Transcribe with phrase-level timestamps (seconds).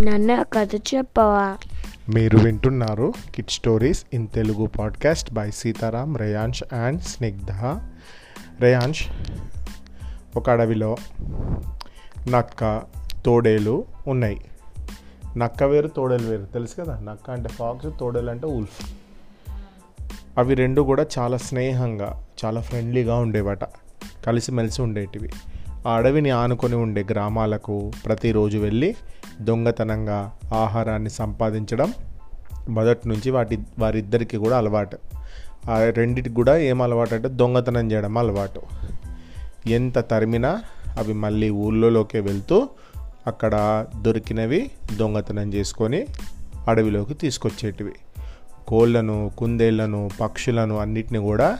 [0.00, 1.56] నన్న కథ చెప్పవా?
[2.14, 7.50] మీరు వింటున్నారు kid stories in Telugu podcast by Sitaram Reyansh and Snigdha
[8.60, 9.04] Reyansh
[10.36, 10.96] ఒక అడవిలో
[12.28, 12.82] నక్క
[13.26, 14.40] తోడేలు ఉన్నాయి.
[15.36, 16.44] నక్క వేరు తోడేలు వేరు.
[16.44, 17.00] తెలుసు కదా?
[17.00, 18.96] నక్క అంటే ఫాక్స్ తోడేలు అంటే ఉల్ఫ్.
[20.38, 23.64] అవి రెండు కూడా చాలా స్నేహంగా చాలా ఫ్రెండ్లీగా ఉండేవట.
[24.26, 25.30] కలిసిమెలిసి ఉండేటివి.
[25.86, 28.94] ఆ అడవిని ఆనుకొని ఉండే గ్రామాలకు ప్రతిరోజు వెళ్ళి
[29.40, 31.92] దొంగతనంగా ఆహారాన్ని సంపాదించడం
[32.68, 34.98] మొదటి నుంచి వాటి వారిద్దరికి కూడా అలవాటు.
[35.70, 38.62] ఆ రెండిటికి కూడా ఏం అలవాటు అంటే దొంగతనం చేయడం అలవాటు.
[39.66, 40.62] ఎంత తరిమినా
[40.98, 42.68] అవి మళ్ళీ ఊళ్ళోకే వెళ్తూ
[43.26, 46.06] అక్కడ దొరికినవి దొంగతనం చేసుకొని
[46.68, 47.92] అడవిలోకి తీసుకొచ్చేటివి.
[48.68, 51.58] కోళ్ళను కుందేళ్ళను పక్షులను అన్నిటిని కూడా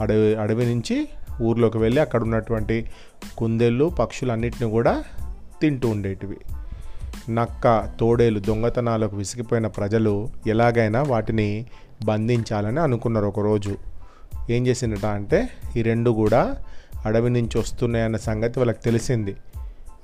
[0.00, 1.08] అడవి అడవి నుంచి
[1.42, 2.86] ఊర్లోకి వెళ్ళి అక్కడ ఉన్నటువంటి
[3.38, 5.04] కుందేళ్ళు పక్షులు అన్నిటిని కూడా
[5.60, 6.36] తింటూ ఉండేటివి.
[7.34, 11.66] నక్క తోడేలు దొంగతనాలకు విసిగిపోయిన ప్రజలు ఎలాగైనా వాటిని
[12.04, 13.76] బంధించాలని అనుకున్నారు ఒకరోజు.
[14.50, 16.56] ఏం చేసిందట అంటే ఈ రెండు కూడా
[17.06, 19.36] అడవి నుంచి వస్తున్నాయన్న సంగతి వాళ్ళకి తెలిసింది.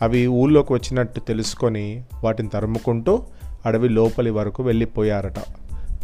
[0.03, 3.23] అవి ఊళ్ళోకి వచ్చినట్టు తెలుసుకొని వాటిని తరుముకుంటూ
[3.67, 5.39] అడవి లోపలి వరకు వెళ్ళిపోయారట.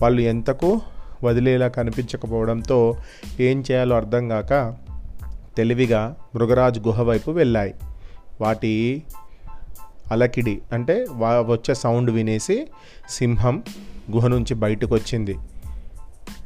[0.00, 0.80] వాళ్ళు ఎంతకు
[1.24, 2.96] వదిలేలా కనిపించకపోవడంతో
[3.40, 4.76] ఏం చేయాలో అర్థం కాక
[5.58, 7.74] తెలివిగా మృగరాజు గుహ వైపు వెళ్ళాయి.
[8.40, 9.02] వాటి
[10.12, 12.68] అలకిడి అంటే వా వచ్చే సౌండ్ వినేసి
[13.10, 13.62] సింహం
[14.12, 15.38] గుహ నుంచి బయటకు వచ్చింది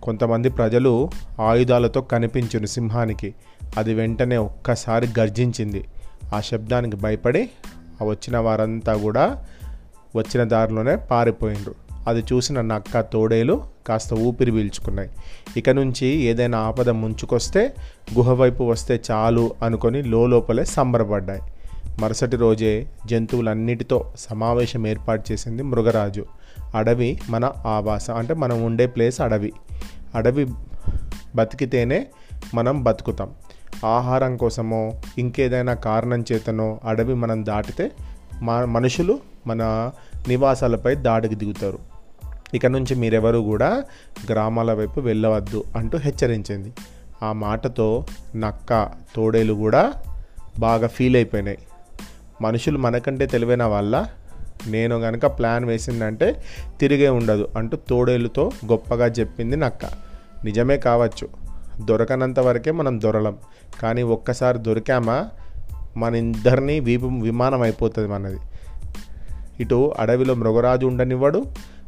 [0.03, 3.35] కొంతమంది ప్రజలు ఆయుధాలతో కనిపించును సింహానికి.
[3.77, 5.85] అది వెంటనే ఒక్కసారి గర్జించింది.
[6.35, 7.51] ఆ శబ్దానికి భయపడి
[8.03, 9.47] వచ్చిన వారంతా కూడా
[10.17, 11.75] వచ్చిన దారిలోనే పారిపోయిండ్రు.
[12.07, 15.11] అది చూసిన నక్క తోడేలు కాస్త ఊపిరి పీల్చుకున్నాయి.
[15.57, 17.75] ఇక నుంచి ఏదైనా ఆపద ముంచుకొస్తే
[18.15, 21.43] గుహ వైపు వస్తే చాలు అనుకొని లోపలే సంబరపడ్డాయి.
[22.01, 26.25] మరుసటి రోజే జంతువులన్నిటితో సమావేశం ఏర్పాటు చేసింది మృగరాజు.
[26.75, 29.53] అడవి మన ఆవాసం అంటే మనం ఉండే ప్లేస్ అడవి.
[30.15, 30.47] అడవి
[31.35, 32.07] బతికితేనే
[32.55, 33.31] మనం బతుకుతాం.
[33.87, 37.91] ఆహారం కోసమో ఇంకేదైనా కారణం చేతనో అడవి మనం దాటితే
[38.43, 39.91] మా మనుషులు మన
[40.29, 41.92] నివాసాలపై దాడికి దిగుతారు.
[42.55, 43.85] ఇక నుంచి మీరెవరు కూడా
[44.31, 46.73] గ్రామాల వైపు వెళ్ళవద్దు అంటూ హెచ్చరించింది.
[47.23, 48.05] ఆ మాటతో
[48.37, 49.93] నక్క తోడేలు కూడా
[50.59, 51.59] బాగా ఫీల్ అయిపోయినాయి.
[52.43, 54.07] మనుషులు మనకంటే తెలివైన వాళ్ళ
[54.67, 56.43] నేను కనుక ప్లాన్ వేసిందంటే
[56.81, 59.85] తిరిగే ఉండదు అంటూ తోడేలుతో గొప్పగా చెప్పింది నక్క.
[60.45, 61.29] నిజమే కావచ్చు
[61.85, 63.37] దొరకనంత వరకే మనం దొరలం
[63.83, 65.29] కానీ ఒక్కసారి దొరికామా
[65.97, 68.39] మన ఇద్దరినీ వీపు విమానం అయిపోతుంది మనది.
[69.61, 71.47] ఇటు అడవిలో మృగరాజు ఉండనివ్వడు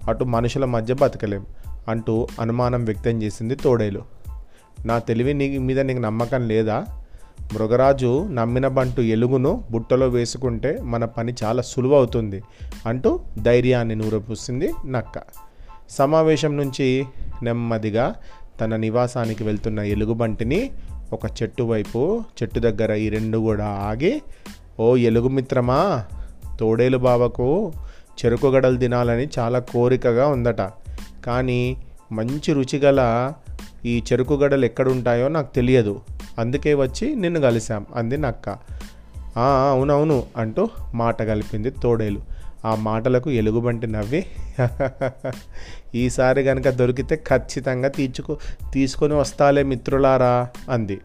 [0.09, 1.47] అటు మనుషుల మధ్య బతకలేం
[1.89, 4.03] అంటూ అనుమానం వ్యక్తం చేసింది తోడేలు.
[4.87, 6.87] నా తెలివి నీ మీద నీకు నమ్మకం లేదా?
[7.55, 12.43] మృగరాజు నమ్మిన బంటు ఎలుగును బుట్టలో వేసుకుంటే మన పని చాలా సులువవుతుంది
[12.87, 15.23] అంటూ ధైర్యాన్ని నూరపూసింది నక్క.
[15.91, 17.05] సమావేశం నుంచి
[17.43, 18.15] నెమ్మదిగా
[18.61, 20.71] తన నివాసానికి వెళ్తున్న ఎలుగుబంటిని
[21.13, 24.23] ఒక చెట్టు వైపు చెట్టు దగ్గర ఈ రెండు కూడా ఆగి
[24.81, 26.05] ఓ ఎలుగు మిత్రమా
[26.61, 27.73] తోడేలు బావకు
[28.19, 30.61] చెరుకు గడలు తినాలని చాలా కోరికగా ఉందట.
[31.27, 31.77] కానీ
[32.13, 33.33] మంచి రుచిగల
[33.87, 36.01] ఈ చెరుకు గడలు ఎక్కడుంటాయో నాకు తెలియదు.
[36.39, 38.49] అందుకే వచ్చి నిన్ను కలిసాం అంది నక్క.
[39.71, 42.21] అవునవును అంటూ మాట కలిపింది తోడేలు.
[42.65, 44.27] ఆ మాటలకు ఎలుగుబంటి నవ్వి
[45.95, 48.37] ఈసారి కనుక దొరికితే ఖచ్చితంగా తీర్చుకో
[48.73, 51.01] తీసుకొని వస్తాలే మిత్రులారా అంది.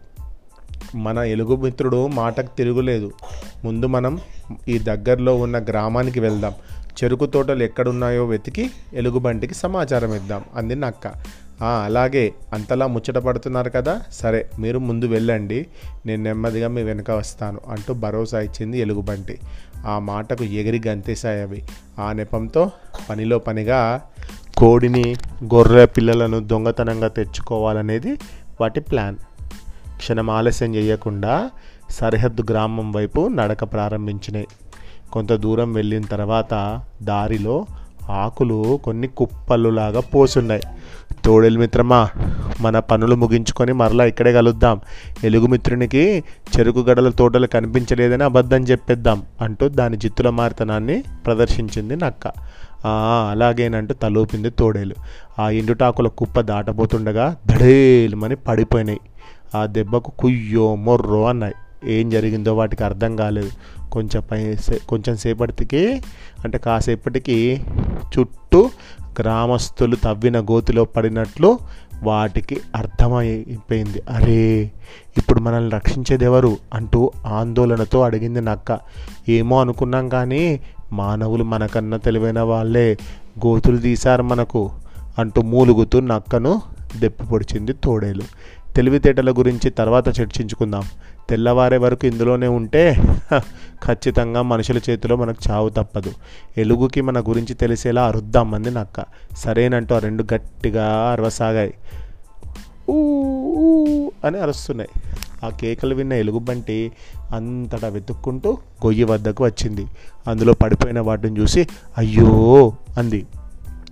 [0.94, 3.12] మన ఎలుగు మిత్రుడు మాటకు తిరుగులేదు.
[3.64, 4.20] ముందు మనం
[4.68, 6.52] ఈ దగ్గరలో ఉన్న గ్రామానికి వెళ్దాం.
[6.90, 11.06] చెరుకు తోటలు ఎక్కడున్నాయో వెతికి ఎలుగుబంటికి సమాచారం ఇద్దాం అంది నక్క
[11.84, 14.02] అలాగే అంతలా ముచ్చట పడుతున్నారు కదా?
[14.12, 15.66] సరే మీరు ముందు వెళ్ళండి.
[16.06, 19.38] నేను నెమ్మదిగా మీ వెనక వస్తాను అంటూ భరోసా ఇచ్చింది ఎలుగుబంటి.
[19.86, 21.62] ఆ మాటకు ఎగిరి గంతేశాయి అవి.
[21.98, 22.70] ఆ నెపంతో
[23.10, 24.02] పనిలో పనిగా
[24.56, 28.18] కోడిని గొర్రె పిల్లలను దొంగతనంగా తెచ్చుకోవాలనేది
[28.60, 29.16] వాటి ప్లాన్.
[29.96, 31.50] క్షణం ఆలస్యం చేయకుండా
[31.90, 34.46] సరిహద్దు గ్రామం వైపు నడక ప్రారంభించినాయి.
[35.12, 37.66] కొంత దూరం వెళ్ళిన తర్వాత దారిలో
[38.10, 40.62] ఆకులు కొన్ని కుప్పలులాగా పోసున్నాయి.
[41.24, 42.08] తోడేలు మిత్రమా
[42.60, 44.80] మన పనులు ముగించుకొని మరలా ఇక్కడే కలుద్దాం.
[45.24, 46.24] ఎలుగుమిత్రునికి
[46.58, 52.26] చెరుకు గడల తోటలు కనిపించలేదని అబద్ధం చెప్పేద్దాం అంటూ దాని జిత్తుల మారితనాన్ని ప్రదర్శించింది నక్క.
[53.30, 54.94] అలాగేనంటూ తలూపింది తోడేలు.
[55.38, 59.00] ఆ ఎండుటాకుల కుప్ప దాటబోతుండగా దడేలుమని పడిపోయినాయి.
[59.54, 61.54] ఆ దెబ్బకు కుయ్యో మొర్రో అన్నాయి.
[61.84, 63.50] ఏం జరిగిందో వాటికి అర్థం కాలేదు.
[63.92, 66.02] కొంచెం పై సే- కొంచెం సేపటికి
[66.44, 67.60] అంటే కాసేపటికి
[68.18, 68.70] చుట్టూ
[69.20, 71.58] గ్రామస్తులు తవ్విన గోతిలో పడినట్లు
[72.02, 74.02] వాటికి అర్థమైపోయింది.
[74.10, 74.70] అరే
[75.18, 78.80] ఇప్పుడు మనల్ని రక్షించేది ఎవరు అంటూ ఆందోళనతో అడిగింది నక్క.
[79.28, 80.60] ఏమో అనుకున్నాం కానీ
[80.92, 82.98] మానవులు మనకన్నా తెలివైన వాళ్ళే
[83.46, 84.70] గోతులు తీశారు మనకు
[85.18, 86.62] అంటూ మూలుగుతూ నక్కను
[86.96, 88.22] దెప్పి పొడిచింది తోడేలు.
[88.76, 90.82] తెలివితేటల గురించి తర్వాత చర్చించుకుందాం.
[91.30, 92.96] తెల్లవారే వరకు ఇందులోనే ఉంటే
[93.86, 96.12] ఖచ్చితంగా మనుషుల చేతిలో మనకు చావు తప్పదు.
[96.58, 99.04] ఎలుగుకి మన గురించి తెలిసేలా అరుద్దాం మంది నక్క
[99.36, 101.74] సరేనంటూ ఆ రెండు గట్టిగా అరవసాగాయి.
[102.90, 102.96] ఊ
[103.58, 104.90] ఊ అని అరుస్తున్నాయి.
[105.46, 106.92] ఆ కేకలు విన్న ఎలుగుబంటి
[107.34, 109.86] అంతటా వెతుక్కుంటూ గొయ్యి వద్దకు వచ్చింది.
[110.28, 111.68] అందులో పడిపోయిన వాటిని చూసి
[111.98, 113.26] అయ్యో అంది.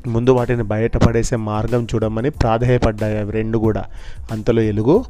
[0.06, 3.84] ముందు వాటిని బయటపడేసే మార్గం చూడమని ప్రాధేయపడ్డాయి అవి రెండు కూడా.
[4.30, 5.04] అంతలో ఎలుగు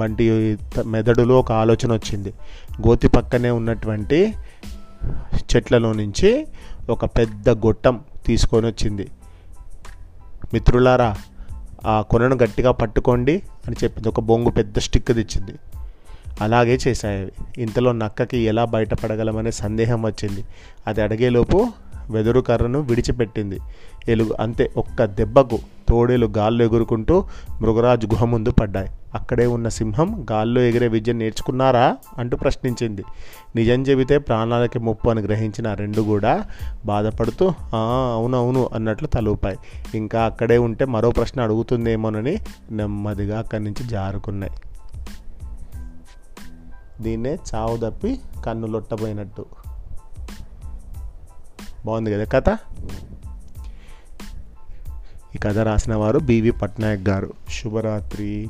[0.00, 2.34] వంటి మెదడులో ఒక ఆలోచన వచ్చింది.
[2.88, 4.34] గోతి పక్కనే ఉన్నటువంటి
[5.36, 6.46] చెట్లలో నుంచి
[6.90, 9.08] ఒక పెద్ద గొట్టం తీసుకొని వచ్చింది.
[10.54, 11.16] మిత్రులారా
[11.86, 14.08] ఆ కొనను గట్టిగా పట్టుకోండి అని చెప్పింది.
[14.08, 15.54] ఒక బొంగు పెద్ద స్టిక్ తెచ్చింది.
[16.40, 20.44] అలాగే చేశాయి ఇంతలో నక్కకి ఎలా బయటపడగలమనే సందేహం వచ్చింది.
[20.86, 21.68] అది అడిగేలోపు
[22.10, 23.60] వెదురు కర్రను విడిచిపెట్టింది.
[24.08, 25.58] ఎలుగు అంతే ఒక్క దెబ్బకు
[25.88, 27.24] తోడేలు గాల్లో ఎగురుకుంటూ
[27.60, 28.90] మృగరాజు గుహ ముందు పడ్డాయి.
[29.14, 31.96] అక్కడే ఉన్న సింహం గాల్లో ఎగిరే విద్య నేర్చుకున్నారా?
[32.18, 33.04] అంటూ ప్రశ్నించింది.
[33.56, 36.44] నిజం చెబితే ప్రాణాలకి ముప్పు అని గ్రహించిన రెండు కూడా
[36.86, 37.48] బాధపడుతూ
[38.14, 39.58] అవునవును అన్నట్లు తలూపాయి.
[39.94, 42.38] ఇంకా అక్కడే ఉంటే మరో ప్రశ్న అడుగుతుందేమోనని
[42.70, 44.52] నెమ్మదిగా అక్కడి నుంచి జారుకున్నాయి.
[47.02, 49.46] దీన్నే చావు తప్పి కన్ను లొట్టబోయినట్టు.
[51.86, 52.58] బాగుంది కదా కథ?
[55.34, 57.32] ఈ కథ రాసిన వారు బీవీ పట్నాయక్ గారు.
[57.50, 58.48] శుభరాత్రి.